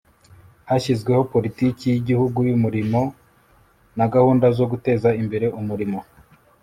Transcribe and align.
hashyizweho 0.69 1.21
politiki 1.33 1.83
y'igihugu 1.89 2.39
y'umurimo 2.49 3.01
na 3.97 4.05
gahunda 4.13 4.45
zo 4.57 4.65
guteza 4.71 5.09
imbere 5.21 5.47
umurimo 5.59 5.99